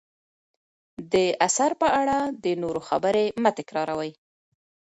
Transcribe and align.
د 1.11 1.15
اثر 1.47 1.71
په 1.81 1.87
اړه 2.01 2.17
د 2.43 2.45
نورو 2.61 2.81
خبرې 2.89 3.25
مه 3.41 3.51
تکراروئ. 3.57 4.11